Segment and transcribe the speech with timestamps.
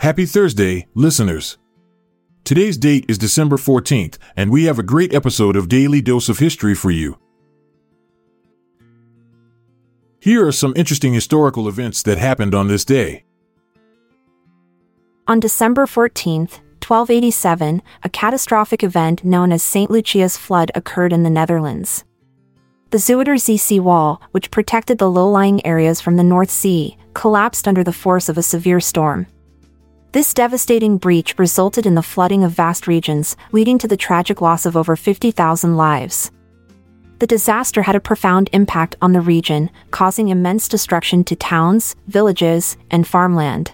[0.00, 1.58] Happy Thursday, listeners.
[2.44, 6.38] Today's date is December 14th, and we have a great episode of Daily Dose of
[6.38, 7.18] History for you.
[10.20, 13.24] Here are some interesting historical events that happened on this day.
[15.26, 19.90] On December 14th, 1287, a catastrophic event known as St.
[19.90, 22.04] Lucia's flood occurred in the Netherlands.
[22.90, 27.84] The Zuiderzee sea wall, which protected the low-lying areas from the North Sea, collapsed under
[27.84, 29.26] the force of a severe storm.
[30.12, 34.64] This devastating breach resulted in the flooding of vast regions, leading to the tragic loss
[34.64, 36.30] of over 50,000 lives.
[37.18, 42.78] The disaster had a profound impact on the region, causing immense destruction to towns, villages,
[42.90, 43.70] and farmland.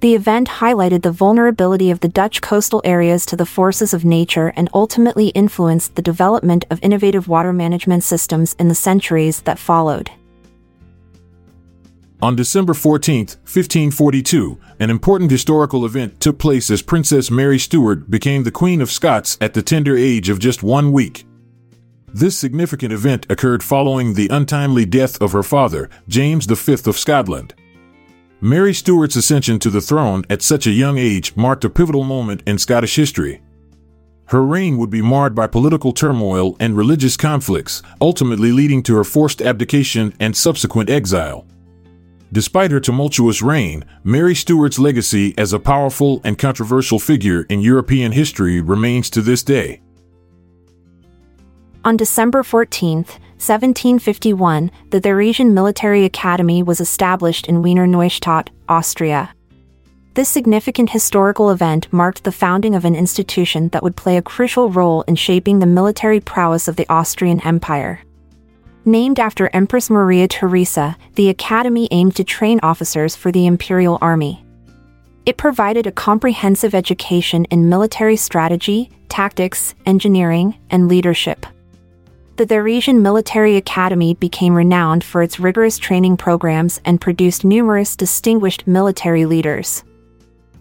[0.00, 4.52] The event highlighted the vulnerability of the Dutch coastal areas to the forces of nature
[4.54, 10.12] and ultimately influenced the development of innovative water management systems in the centuries that followed.
[12.22, 18.44] On December 14, 1542, an important historical event took place as Princess Mary Stuart became
[18.44, 21.24] the Queen of Scots at the tender age of just one week.
[22.06, 27.54] This significant event occurred following the untimely death of her father, James V of Scotland.
[28.40, 32.40] Mary Stuart's ascension to the throne at such a young age marked a pivotal moment
[32.46, 33.42] in Scottish history.
[34.26, 39.02] Her reign would be marred by political turmoil and religious conflicts, ultimately leading to her
[39.02, 41.48] forced abdication and subsequent exile.
[42.30, 48.12] Despite her tumultuous reign, Mary Stuart's legacy as a powerful and controversial figure in European
[48.12, 49.80] history remains to this day.
[51.84, 53.04] On December 14,
[53.38, 59.32] 1751, the Theresian Military Academy was established in Wiener Neustadt, Austria.
[60.14, 64.70] This significant historical event marked the founding of an institution that would play a crucial
[64.70, 68.00] role in shaping the military prowess of the Austrian Empire.
[68.84, 74.44] Named after Empress Maria Theresa, the academy aimed to train officers for the imperial army.
[75.26, 81.46] It provided a comprehensive education in military strategy, tactics, engineering, and leadership
[82.38, 88.64] the Theresian Military Academy became renowned for its rigorous training programs and produced numerous distinguished
[88.64, 89.82] military leaders.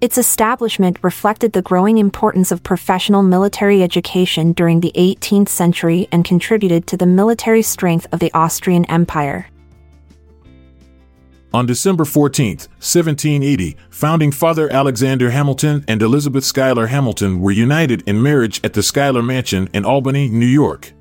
[0.00, 6.24] Its establishment reflected the growing importance of professional military education during the 18th century and
[6.24, 9.46] contributed to the military strength of the Austrian Empire.
[11.54, 18.20] On December 14, 1780, founding father Alexander Hamilton and Elizabeth Schuyler Hamilton were united in
[18.20, 20.94] marriage at the Schuyler Mansion in Albany, New York.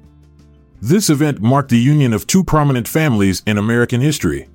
[0.81, 4.47] This event marked the union of two prominent families in American history.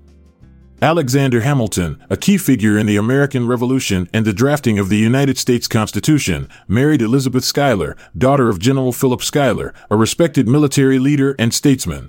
[0.81, 5.37] Alexander Hamilton, a key figure in the American Revolution and the drafting of the United
[5.37, 11.53] States Constitution, married Elizabeth Schuyler, daughter of General Philip Schuyler, a respected military leader and
[11.53, 12.09] statesman.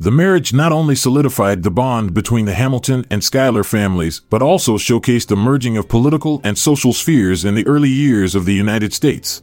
[0.00, 4.78] The marriage not only solidified the bond between the Hamilton and Schuyler families, but also
[4.78, 8.94] showcased the merging of political and social spheres in the early years of the United
[8.94, 9.42] States.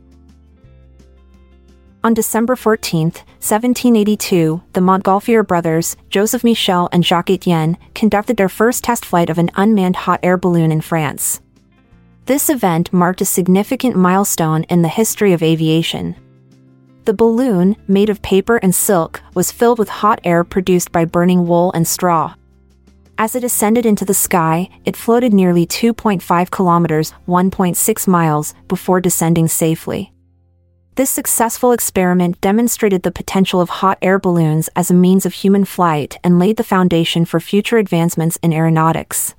[2.06, 8.84] On December 14, 1782, the Montgolfier brothers, Joseph Michel and Jacques Etienne, conducted their first
[8.84, 11.42] test flight of an unmanned hot air balloon in France.
[12.26, 16.16] This event marked a significant milestone in the history of aviation.
[17.06, 21.48] The balloon, made of paper and silk, was filled with hot air produced by burning
[21.48, 22.36] wool and straw.
[23.18, 29.48] As it ascended into the sky, it floated nearly 2.5 kilometers, 1.6 miles, before descending
[29.48, 30.12] safely.
[30.96, 35.66] This successful experiment demonstrated the potential of hot air balloons as a means of human
[35.66, 39.36] flight and laid the foundation for future advancements in aeronautics.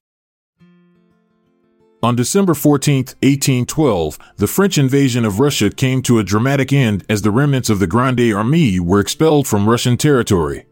[2.02, 7.22] On December 14, 1812, the French invasion of Russia came to a dramatic end as
[7.22, 10.66] the remnants of the Grande Armée were expelled from Russian territory.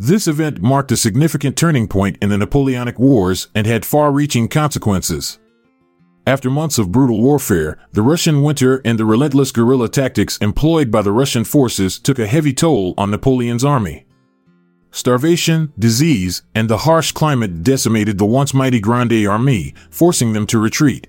[0.00, 4.48] This event marked a significant turning point in the Napoleonic Wars and had far reaching
[4.48, 5.38] consequences.
[6.24, 11.02] After months of brutal warfare, the Russian winter and the relentless guerrilla tactics employed by
[11.02, 14.06] the Russian forces took a heavy toll on Napoleon's army.
[14.92, 20.60] Starvation, disease, and the harsh climate decimated the once mighty Grande Armée, forcing them to
[20.60, 21.08] retreat.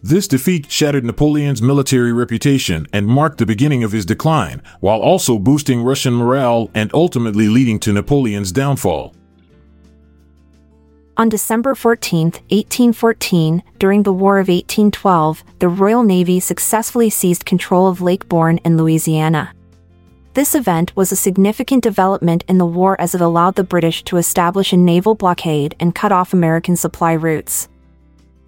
[0.00, 5.40] This defeat shattered Napoleon's military reputation and marked the beginning of his decline, while also
[5.40, 9.14] boosting Russian morale and ultimately leading to Napoleon's downfall.
[11.20, 17.88] On December 14, 1814, during the War of 1812, the Royal Navy successfully seized control
[17.88, 19.52] of Lake Borgne in Louisiana.
[20.32, 24.16] This event was a significant development in the war as it allowed the British to
[24.16, 27.68] establish a naval blockade and cut off American supply routes.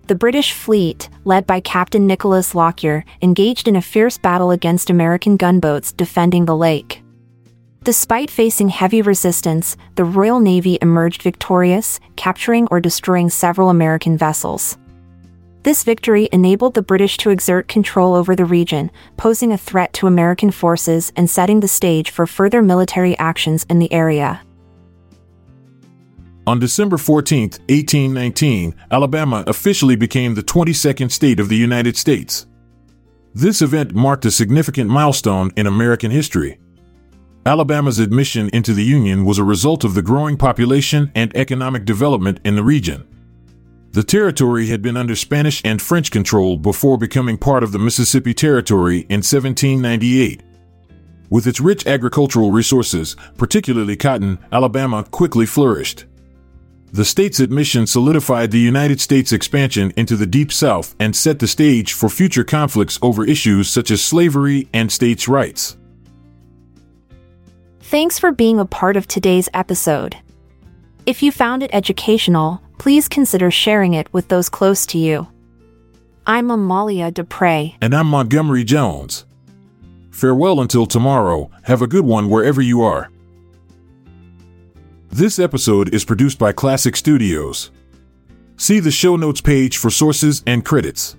[0.06, 5.36] The British fleet, led by Captain Nicholas Lockyer, engaged in a fierce battle against American
[5.36, 7.01] gunboats defending the lake.
[7.84, 14.78] Despite facing heavy resistance, the Royal Navy emerged victorious, capturing or destroying several American vessels.
[15.64, 20.06] This victory enabled the British to exert control over the region, posing a threat to
[20.06, 24.42] American forces and setting the stage for further military actions in the area.
[26.46, 32.46] On December 14, 1819, Alabama officially became the 22nd state of the United States.
[33.34, 36.58] This event marked a significant milestone in American history.
[37.44, 42.38] Alabama's admission into the Union was a result of the growing population and economic development
[42.44, 43.04] in the region.
[43.90, 48.32] The territory had been under Spanish and French control before becoming part of the Mississippi
[48.32, 50.40] Territory in 1798.
[51.30, 56.04] With its rich agricultural resources, particularly cotton, Alabama quickly flourished.
[56.92, 61.48] The state's admission solidified the United States' expansion into the Deep South and set the
[61.48, 65.76] stage for future conflicts over issues such as slavery and states' rights.
[67.92, 70.16] Thanks for being a part of today's episode.
[71.04, 75.28] If you found it educational, please consider sharing it with those close to you.
[76.26, 77.76] I'm Amalia Dupre.
[77.82, 79.26] And I'm Montgomery Jones.
[80.10, 81.50] Farewell until tomorrow.
[81.64, 83.10] Have a good one wherever you are.
[85.10, 87.70] This episode is produced by Klassic Studios.
[88.56, 91.14] See the show notes page for sources and credits.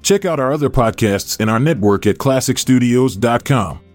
[0.00, 3.91] Check out our other podcasts in our network at klassicstudios.com.